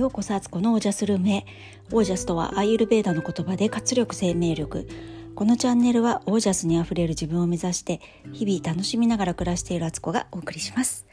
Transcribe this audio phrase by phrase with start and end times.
[0.00, 1.44] ようこそアツコのオージャスルームへ
[1.92, 4.88] オージャスとはアイユルベーダの言葉で活力生命力。
[5.34, 8.00] このチャンネルはオージャスにあふれる自分を目指して
[8.32, 11.06] 日々楽しみながら暮らしているアツコがお送りします。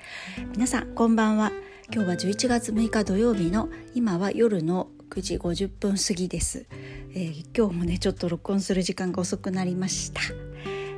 [0.54, 1.52] 皆さんこんばんは。
[1.94, 6.66] 今日は11月6日土曜日の今は夜の9時50分過ぎです、
[7.14, 10.22] えー、今日もねちょっと録音する時間が遅くなりました。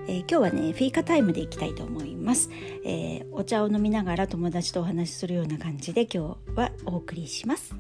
[0.10, 2.50] えー、今日はねフィーカタイムでいきたいと思います、
[2.84, 7.76] えー、お茶を飲みながら友達とお話しするような感じで今日はお送りします、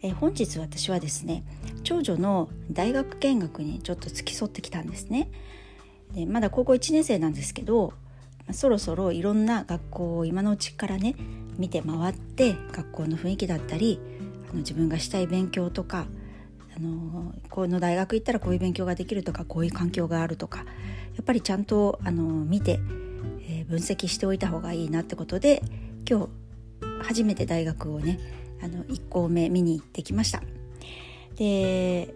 [0.00, 1.44] えー、本日私はですね
[1.84, 5.30] 長女の大学見学にちょっと付き添ってきたんですね。
[6.14, 7.92] でまだ高校1年生なんですけど
[8.52, 11.14] そろそろいろんな学校を今のうちからね
[11.58, 14.00] 見て回って学校の雰囲気だったり
[14.48, 16.06] あの自分がしたい勉強とか
[16.80, 20.64] あのこの大学行ったらこういう勉強ができるとかこういう環境があるとかや
[21.20, 22.80] っぱりちゃんとあの見て、
[23.48, 25.62] えー、分析しておいた方がいいなってことで
[26.08, 26.28] 今日
[27.02, 28.18] 初めて大学をね
[28.62, 30.42] あの1校目見に行ってきました。
[31.36, 32.14] で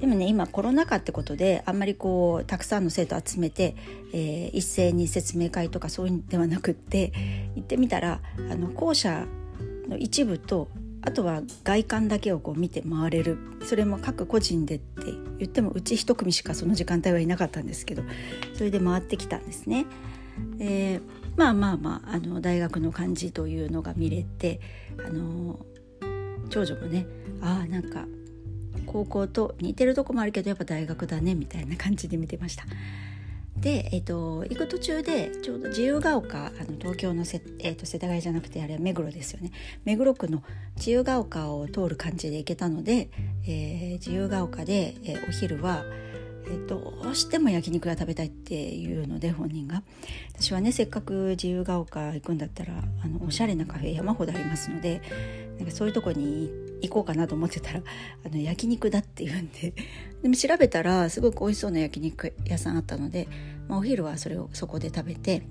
[0.00, 3.74] でもね今コロナ禍ってことであんまりこうたくさんの生徒集めて、
[4.12, 7.12] えー、一斉に説明会とかそういうんではなくって
[7.54, 9.26] 行ってみたらあの校舎
[9.88, 10.68] の一部と
[11.06, 15.04] あとは外観だけをこう見て回れるそれも各個人でって
[15.38, 18.02] 言ってもうち一組しかその時間帯はいなかったんですけど
[18.54, 19.86] それで回ってきたんですね。
[20.58, 21.00] えー、
[21.36, 24.60] まあまあまああの大学の感じというのが見れて
[24.98, 25.60] あの
[26.50, 27.06] 長女もね
[27.40, 28.04] ああなんか
[28.84, 32.64] 高校と似てるとこもあるけどやっぱ大学だねみたいな感じで見てました。
[33.60, 39.50] で、えーと、行く途中でちょうど自由が丘あの東京のせ、えーと、世田谷じゃなくてあれは目黒ですよね。
[39.84, 40.42] 目黒区の
[40.76, 43.08] 自由が丘を通る感じで行けたので、
[43.46, 45.84] えー、自由が丘で、えー、お昼は、
[46.46, 49.82] えー、どうしても焼肉が食べたいっていうので本人が。
[50.38, 55.00] 私はねせっかく自由が丘行くんだったらあのおしゃれなカフェ山ほどありますので
[55.58, 56.50] なんかそういうとこに
[56.82, 57.82] 行こうかなと思ってたら
[58.24, 59.74] あの焼肉だって言うんで。
[60.22, 63.28] でも調べたらすごく美味しそうな焼肉屋さんあったので、
[63.68, 65.42] まあ、お昼はそれをそこで食べて。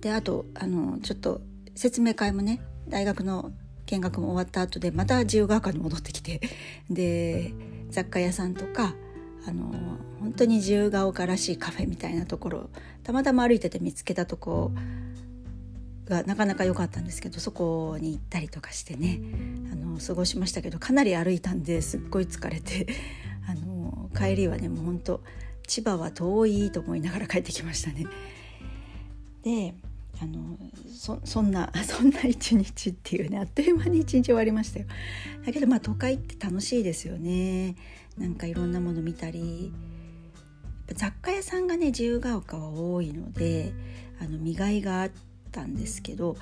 [0.00, 1.40] であとあのちょっと
[1.74, 3.52] 説明会もね大学の
[3.86, 6.40] 見学も終わった後でまた自由が丘に戻ってきて。
[6.90, 7.52] で
[7.90, 8.96] 雑貨屋さんとか
[9.46, 9.72] あの
[10.20, 12.70] 本当に自由が丘らしいカフェみたいなところ
[13.04, 14.72] たまたま歩いてて見つけたとこ
[16.06, 19.20] がなかなか良かったんですけどそこに行ったりとかしてね
[19.72, 22.86] あの過ごしましたけどかなり歩いたんですっごい疲れて
[23.48, 25.22] あの帰りはねもうほんと
[25.66, 28.06] 千葉は遠いと思いながら帰ってきましたね。
[29.42, 29.74] で
[30.20, 30.58] あの
[30.94, 34.86] そそんな そんな一日っていうねあっという間に一日終わりましたよ。
[35.44, 37.76] だけどまあ都会って楽しいですよね。
[38.18, 39.72] なんかいろんなもの見たり
[40.94, 43.72] 雑貨屋さんがね自由が丘は多いので
[44.20, 46.36] あの見がいがあってったんですけど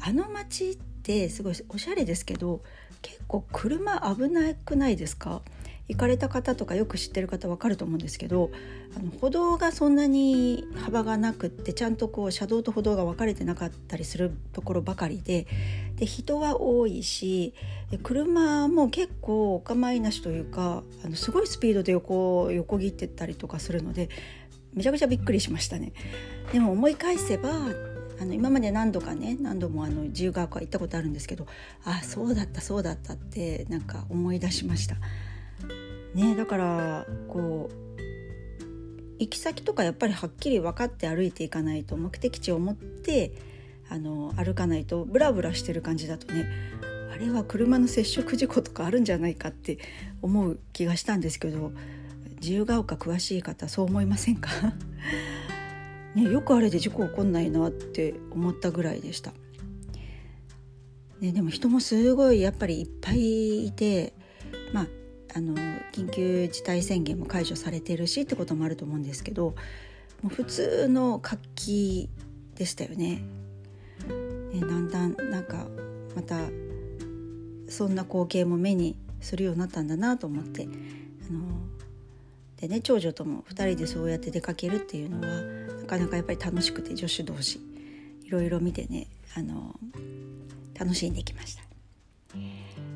[0.00, 2.62] あの街ってすごいおしゃれですけど
[3.00, 5.42] 結構車危なくないですか？
[5.88, 8.50] 行かれた方とかよく知ってる方わかると思うんですけど
[8.96, 15.48] あの歩道がそんなに幅がなくってちゃんとこう車道と歩道が分かれてなかったりするところばかりで
[15.96, 17.54] で人は多いし
[18.04, 24.10] 車も結構お構いなしというかあのすごいスピードで横横切ってったりとかするので
[24.74, 25.92] めちゃくちゃびっくりしましたね。
[26.52, 27.50] でも思い返せば
[28.20, 31.46] あの今まで何度かね何度もあの自由が丘行ったことあるんですけど
[31.84, 34.96] あそうだったそうだったってなんか思い出しました。
[36.14, 43.32] ね、だからこう行き先とかやっぱりはっきり分かって歩いていかないと目的地を持って
[43.88, 46.46] あの歩かないとブラブラしてる感じだとね
[47.12, 49.78] あれは車の接触事故とかあるんじゃないかって
[50.20, 51.72] 思う気がしたんですけど
[52.40, 54.50] 自由が丘詳しい方そう思いませんか？
[56.14, 59.32] ね、よくあれで事故起こんないなって思ったぐらいでした。
[61.20, 64.14] ね、でも人もすごいやっぱりいっぱいいて、
[64.72, 64.86] まあ、
[65.34, 65.54] あの
[65.92, 69.54] 緊急事態宣言も解除されてるしってこともあると思うんですけど
[70.22, 72.08] もう普通の活気
[72.54, 73.22] でしたよね。
[74.52, 75.66] ねだんだんなんか
[76.16, 76.38] また
[77.68, 81.42] そんな光景も目にするようになったんだなと思ってあの
[82.56, 87.60] でね長女とも2人でそうやって出かけるっていうのはかなかやっぱり楽しくて女子同士
[88.22, 89.74] いろいろ見てねあの
[90.78, 91.64] 楽しんできました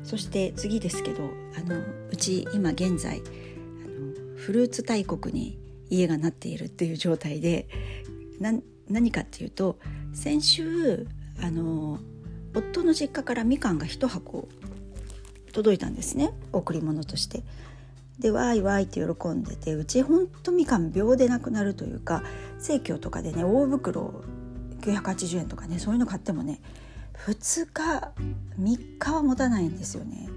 [0.05, 1.75] そして次ですけどあの
[2.09, 5.59] うち今現在あのフルーツ大国に
[5.89, 7.67] 家がなっているっていう状態で
[8.39, 9.77] 何かっていうと
[10.13, 11.05] 先週
[11.43, 11.99] あの
[12.53, 14.47] 夫の実家からみかんが1箱
[15.51, 17.43] 届いたんですね贈り物として。
[18.19, 22.23] でわいわいって喜んでてうちほんとみかん秒でなくなるというか
[22.59, 24.23] 生協とかでね大袋
[24.81, 26.61] 980円とかねそういうの買ってもね
[27.25, 28.11] 2日
[28.59, 30.29] 3日は持たないんですよね。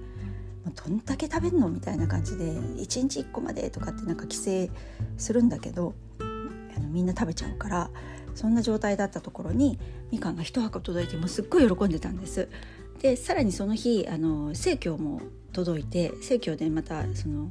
[0.84, 4.70] どんだけ食べんのみたいな感じで1日1個までとかってなんか規制
[5.16, 7.90] するんだけどあのみんな食べちゃうから
[8.34, 9.78] そんな状態だったところに
[10.10, 12.48] みかんが1箱届いてもすっごい喜んでたんです。
[13.00, 15.20] でさらにその日あの生協も
[15.52, 17.50] 届いて生協でまたその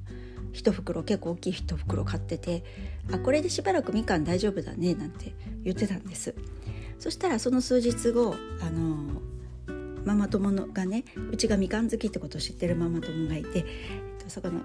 [0.53, 2.63] 1袋結構大きい1袋買ってて
[3.11, 5.33] あこれでしばらくみかん大丈夫だねなんて
[5.63, 6.33] 言ってたんです。
[6.99, 9.21] そしたらその数日後あの
[10.03, 14.61] ママ友のがねうちがみかん好きってことを知ってるママ友がいてえっとそこの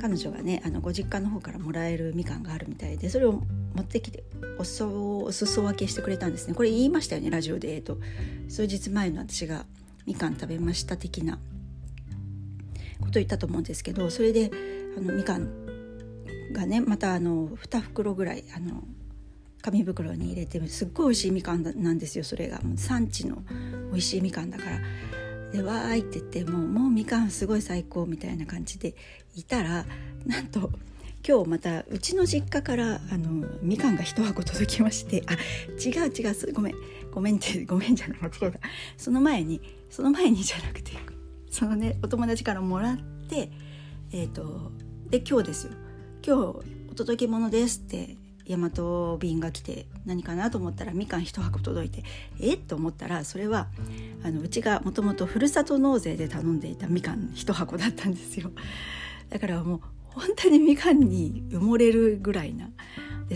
[0.00, 3.32] 彼女がねあのご実家の方からもらえるみかんがあるみたいでそれを
[3.74, 4.24] 持ってきて
[4.58, 6.54] お裾お裾分けしてくれたんですね。
[6.54, 7.98] これ言いましたよねラジオで、えっと、
[8.48, 9.64] 数日前の私が。
[10.10, 11.38] みかん食べました的な
[12.98, 14.50] こと言ったと思うんですけどそれで
[14.98, 15.48] あのみかん
[16.52, 18.82] がねまたあの2袋ぐらいあの
[19.62, 23.36] 紙袋に入れてすっごい美味しいみかんなんですよそれがもう産地の
[23.92, 24.80] 美味しいみかんだから。
[25.52, 28.94] でわーいって言ってもうもうみかんすごい最高みたいな感じで
[29.34, 29.84] いたら
[30.24, 30.70] なんと
[31.26, 35.32] 今日またうちの実家からあのみかんが一箱届きましてあ
[35.78, 36.74] 違う違うごめん
[37.12, 38.60] ごめんってごめんじゃない間違えた。
[38.96, 40.92] その前にその前にじゃなくて
[41.50, 42.96] そのねお友達からもらっ
[43.28, 43.50] て
[44.12, 44.72] えっ、ー、と
[45.10, 45.72] で今日ですよ。
[46.26, 46.40] 今日
[46.90, 48.16] お届け物ですって
[48.48, 52.02] 大和便が来て何かなと思ったらみかん一箱届いて
[52.40, 52.54] え？
[52.54, 53.68] っと思ったらそれは
[54.24, 58.50] あのうちがもともとふるさと納税で頼んでいたみかん一箱だったんですよ。
[59.28, 59.80] だからもう
[60.14, 62.70] 本当にみかんに埋もれるぐらいな。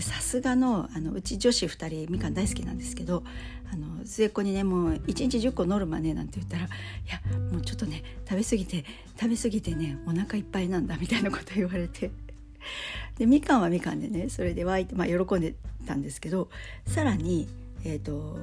[0.01, 3.23] さすがのあのうち女子2人みかん大好きなんですけど
[3.71, 6.67] あの末っ子にねもう1日10個ノルマねなんて言ったら「い
[7.07, 8.85] やもうちょっとね食べ過ぎて
[9.17, 12.11] 食べ過ぎてねお腹いっぱいなんだ」みたいなこと言われて。
[13.17, 15.55] でみかんはみかんでねそれで湧いて、まあ、喜んで
[15.85, 16.49] たんですけど
[16.85, 17.47] さらに、
[17.83, 18.37] えーと、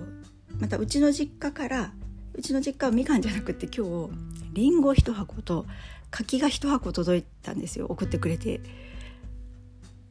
[0.60, 1.92] またうちの実家から
[2.34, 4.10] うちの実家はみかんじゃなくて今日
[4.52, 5.66] りんご1箱と
[6.10, 8.60] 柿が1箱届いたんですよ送ってくれて。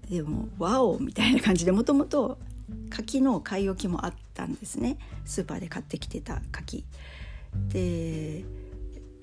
[0.09, 2.37] でも「ワオ!」みたいな感じでもともと
[2.89, 6.83] 柿の買い置きもあったんですねスーパーで買ってきてた柿。
[7.69, 8.43] で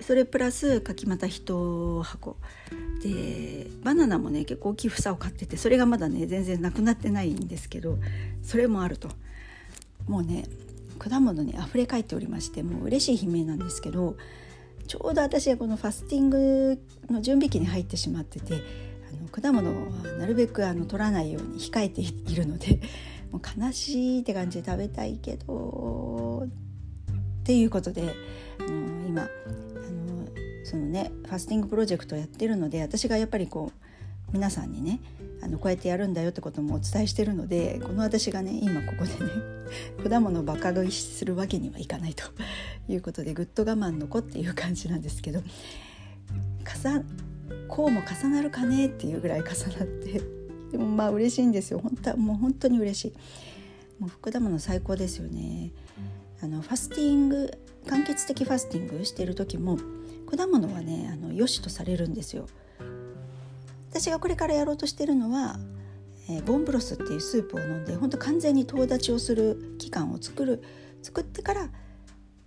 [0.01, 2.37] それプラス柿また1箱
[3.03, 7.99] でバナナもね結構大きい房を買っててそれがまだね全然なくなってないんですけど
[8.43, 9.09] それもあると
[10.07, 10.45] もうね
[10.99, 14.17] 果物に溢れ返っておりましてもう嬉しい悲鳴なんですけど
[14.87, 16.81] ちょうど私はこのファスティング
[17.11, 22.81] の準備期に入ってしまっててあの果物はなるべくあの取らないように控えているので
[23.31, 28.15] もう悲しいって感じで食べたいけどっていうことで
[28.59, 30.27] あの今あの
[30.65, 33.88] そのねファスティングプロジェクトをやってるので私がやっぱりこう
[34.33, 35.01] 皆さんにね
[35.43, 39.31] あのこうやってやるんだよってこともお伝えしてるのでこの私がね今ここでね
[40.09, 42.25] 果物をバカ食いするわけにはいかないと
[42.89, 45.43] いうことでぐっと我慢の子っていう感じなんですけど
[46.65, 47.05] 重
[47.69, 50.21] こうも重なるかねっていうぐらい 重なって
[50.73, 51.79] でもまあ嬉しいんですよ。
[51.79, 53.13] 本当はもう本当に嬉しい。
[53.99, 55.73] もう果物最高ですよね。
[56.43, 57.51] あのファスティング
[57.87, 59.79] 間欠的ファスティングしてる時も
[60.27, 62.47] 果物はねあの良しとされるんですよ。
[63.91, 65.59] 私がこれからやろうとしてるのは、
[66.29, 70.63] えー、ボンブロスっていうスープを飲んで本当完全に遠立ちをする期間を作る
[71.03, 71.69] 作ってから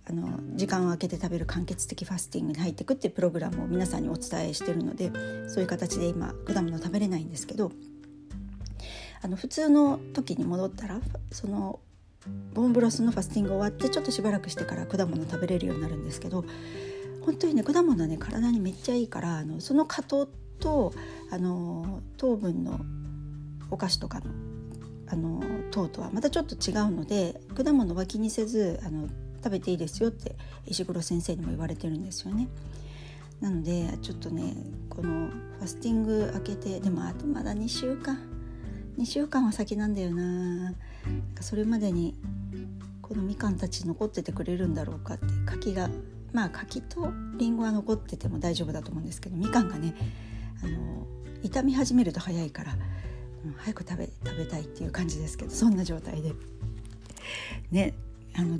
[0.04, 5.12] あの時間を空けて食べる間欠的ファスティングに入っていくっていうプログラムを皆さんにお伝えしてるので
[5.48, 7.70] そういう形で今果物食べれないんですけど
[9.22, 11.00] あの普通の時に戻ったら
[11.30, 11.78] その
[12.52, 16.44] ボンブロスのファスティング終わってちょっとしばらくしてから果物食べれるようになるんですけど
[17.24, 20.28] 本当にね果物はね体にめっちゃいいからあのその果糖
[20.58, 20.92] と
[21.32, 22.78] あの糖分の
[23.70, 24.26] お菓子とかの
[25.08, 29.08] あの糖とはまたちょっと違うので果物は気にせずあの
[29.42, 30.36] 食べていいですよって
[30.66, 32.48] 石黒先生にも言われてるんですよね。
[33.40, 34.54] なのでちょっとね
[34.88, 38.18] このファスティング開けてでもあとまだ2週間
[38.98, 40.74] 2週間は先なんだよななん
[41.34, 42.14] かそれまでに
[43.00, 45.90] このみかんたち残っててくれるんだろうかって柿が
[46.32, 49.94] まあ柿とりんごは残ってても大丈夫だと思うんですけどみかんがね
[50.62, 51.06] あの
[51.42, 52.76] 傷み始めると早いから、
[53.44, 56.32] うん、早く食べ食べたいっていう感じですけどそんな状態で。
[57.70, 57.94] ね
[58.34, 58.58] あの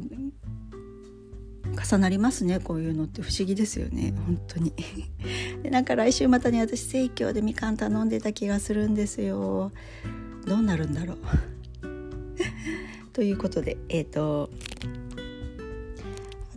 [1.90, 4.72] 重なりますねこういうのって不思議ですよね本当に。
[5.62, 9.72] でなんか来週またね私生協でみかん頼んでた気がするんですよ。
[10.46, 11.18] どうなるんだろう。
[13.12, 14.50] ということでえっ、ー、と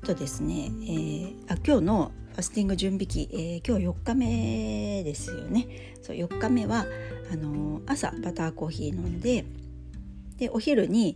[0.01, 5.67] あとですね、えー、あ今日のファスティング準備期、えー、今日4日目ですよね。
[6.01, 6.85] そう4日目は
[7.31, 9.45] あの朝バターコーヒー飲んで
[10.37, 11.15] でお昼に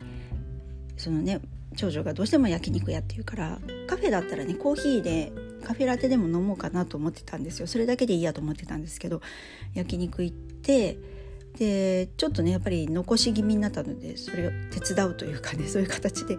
[0.96, 1.42] そのね
[1.76, 7.68] 長女がどうしても焼肉屋っていうからカフェだったらねコーヒーでカフェラテでも飲もうかなと思ってたんですよ。
[7.68, 9.22] それだけでいいやと思ってたんですけど
[9.74, 10.98] 焼肉行って
[11.58, 16.38] でちょっとねやっぱり残し気味になったのでそれを手伝うというかねそういう形で、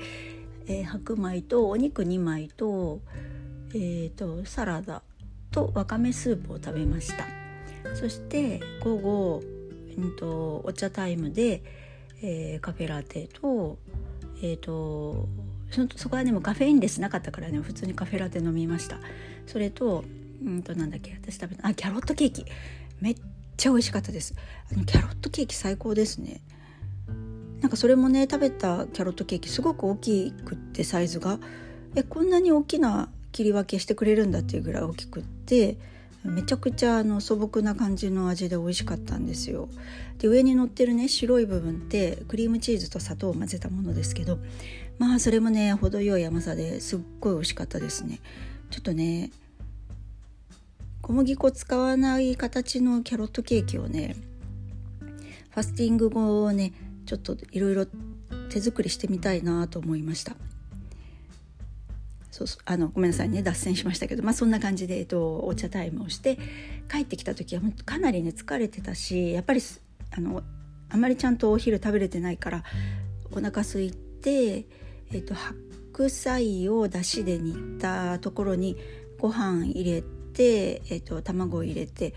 [0.68, 3.00] えー、白米とお肉2枚と,、
[3.74, 5.02] えーと、サラダ
[5.50, 7.26] とわかめスープを食べました。
[7.94, 9.42] そして午後、
[9.96, 11.62] うんと、お茶タイムで、
[12.22, 13.78] えー、カフェラテと
[14.42, 15.28] え、ー、と
[15.70, 18.98] そそこはでもカフェインレスなかったからね普通にカフェラテ飲みました。
[19.46, 20.04] それと
[20.44, 22.44] うんとなんだっけ私食べたあキャロットケーキ。
[23.00, 23.14] めっ
[23.56, 24.34] ちゃ美味しかったです。
[24.72, 26.40] あのキャロットケーキ最高ですね。
[27.60, 31.38] なんかそれもね食べたキャロットケーキすごく大きくってサイズが。
[31.94, 35.76] えこんなに大きな切り分けしてくれるんだっていうぐらい大きくって
[36.24, 39.68] めちゃくちゃあの素朴な感じの味で美味しかったんですよ。
[40.18, 44.38] で上に乗ってるね白い部分ってクリームチーズと砂糖を混ぜたものですけど
[44.98, 48.20] まあそれもね程よい甘さですっごい美味しかったですね。
[48.70, 49.30] ちょっとね
[51.00, 54.14] 小麦粉使わない形のキャロットケーキをね
[55.50, 56.72] ファスティング後をね
[57.06, 57.86] ちょっといろいろ
[58.50, 60.36] 手作りしてみたいなと思いました。
[62.30, 66.38] そうそうあのごめんなさいね脱線しましたけど、まあ、そんな感じで、えっと、お茶タイムをして
[66.90, 69.60] 帰ってきた時はかなりね疲れてたしやっぱり
[70.12, 70.42] あの
[70.88, 72.64] あまりちゃんとお昼食べれてないから
[73.32, 74.66] お腹空いて、
[75.12, 78.76] えっと、白菜をだしで煮たところに
[79.18, 82.14] ご飯入れて、えっと、卵入れて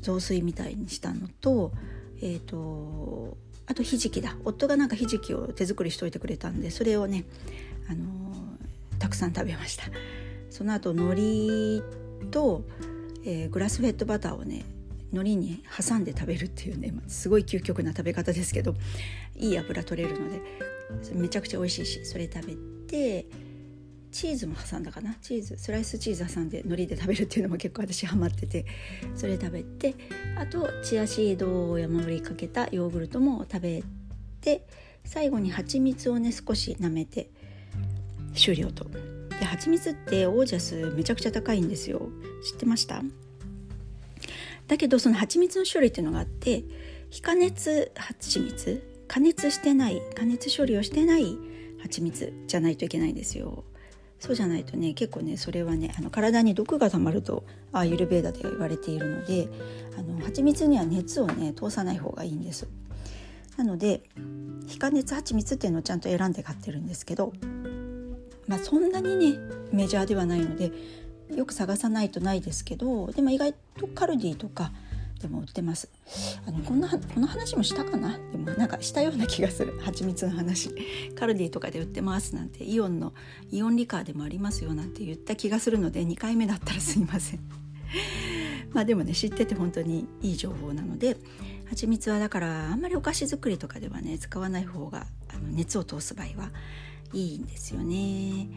[0.00, 1.72] 雑炊みたいにしたのと,、
[2.20, 3.36] えっと
[3.66, 4.36] あとひじきだ。
[4.44, 7.24] 夫がなんかひじきを手作りしといてくれたんでそれをね
[7.88, 8.32] あの
[9.02, 9.84] たくさん食べました。
[10.48, 12.62] その後海苔と、
[13.24, 14.64] えー、グラスフェットバターをね
[15.12, 18.76] 海苔に挟んで食べるっていうねすごい究極な食べ方ですけど
[19.34, 20.40] いい油取れるので
[21.14, 22.54] めちゃくちゃ美味しいしそれ食べ
[22.86, 23.26] て
[24.12, 25.16] チーズも挟んだかな？
[25.20, 28.66] チーズスライスチーズ挟んで海苔で食べるっていうのも結構私ハマってて
[29.16, 29.96] それ食べて
[30.38, 33.82] あとチアシードを山盛りかけたヨーグルトも食べ
[34.40, 34.64] て
[35.04, 37.30] 最後に蜂蜜をね少し舐めて
[38.34, 38.86] 終了と。
[39.38, 42.08] で蜂蜜ってオージャスめちゃくちゃ高いんですよ。
[42.44, 43.02] 知ってました？
[44.68, 46.64] だけどその蜂蜜の種類っていうのがあって
[47.10, 48.82] 非加熱蜂蜜？
[49.08, 51.36] 加熱してない加熱処理をしてない
[51.82, 53.64] 蜂蜜じゃないといけないんですよ。
[54.20, 59.48] そうじゃないとね結構ねそれはねあの体に毒がたまるとアーユルベーダでは言われているので
[59.98, 62.68] あの蜂蜜には熱をね通さない方がいいんです。
[63.56, 64.04] なので
[64.68, 67.32] 非加熱蜂蜜っていうのをちゃんと選んで買ってるんですけど
[68.52, 69.38] まあ、そんなにね
[69.72, 70.72] メジャーではないので
[71.34, 74.72] よく探さないとないですけどでも意外とカルディとか
[75.22, 75.88] でも売ってます。
[76.46, 78.18] あのこんなこの話もしたかな？
[78.32, 79.78] でもなんかしたような気がする。
[79.80, 80.74] 蜂蜜の話。
[81.14, 82.34] カルディとかで売ってます。
[82.34, 83.14] なんてイオンの
[83.52, 87.40] イオンリカーでもありますよなんて言った気がするので2回目だったらすいません。
[88.74, 91.16] まあでもね知ってて本当にいい情報なので
[91.66, 96.50] 蜂蜜はだからあんまりお菓子作りとかではね使わない方があの熱を通す場合は
[97.12, 98.48] いいんですよね。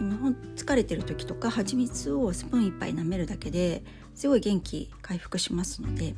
[0.00, 3.82] 今疲れてる時とか蜂蜜をスプーン1杯舐めるだけで
[4.14, 6.14] すごい元気回復しますので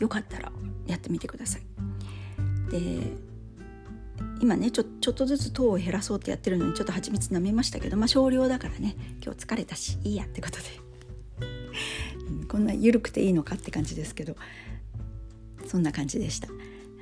[0.00, 0.50] よかったら
[0.86, 1.62] やってみてください。
[2.70, 3.12] で
[4.40, 10.64] 今ねちょちょっとずつ糖を減らそうってやってるのにちょっと蜂蜜舐めましたけどまあ少量だからね今日疲れたしいいやってことで。
[12.48, 14.34] こんな緩くていいのかって感じですけど
[15.66, 16.48] そんな感じでした。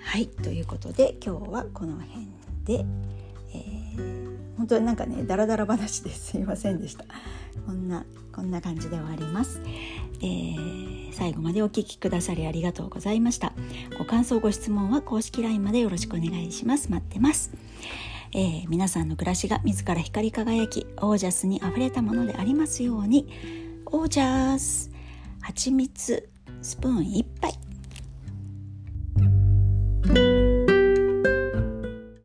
[0.05, 2.27] はいということで今日はこの辺
[2.65, 2.85] で、
[4.57, 7.05] 本当になんかねダラダラ話ですいませんでした。
[7.67, 9.63] こんなこんな感じで終わります、
[10.21, 13.53] えー、最後までお聞きくださりありがとうございました。
[13.99, 16.91] ご感想ご質問は公式 LINE までよろしくお願いします。
[16.91, 17.51] 待ってます。
[18.33, 23.27] えー、皆さんの暮らしが自ら光り輝きオージャスに溢れたものでありますように。
[23.87, 24.91] オージャス
[25.41, 26.29] 蜂蜜
[26.61, 27.55] スプーン1杯。